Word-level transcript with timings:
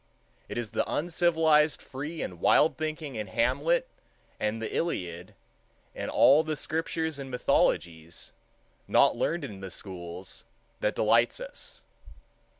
It 0.49 0.57
is 0.57 0.71
the 0.71 0.83
uncivilized 0.91 1.79
free 1.79 2.23
and 2.23 2.39
wild 2.39 2.75
thinking 2.75 3.13
in 3.13 3.27
Hamlet 3.27 3.87
and 4.39 4.59
the 4.59 4.75
Iliad, 4.75 5.35
in 5.93 6.09
all 6.09 6.43
the 6.43 6.55
scriptures 6.55 7.19
and 7.19 7.29
mythologies, 7.29 8.31
not 8.87 9.15
learned 9.15 9.43
in 9.43 9.61
the 9.61 9.69
schools, 9.69 10.43
that 10.79 10.95
delights 10.95 11.39
us. 11.39 11.83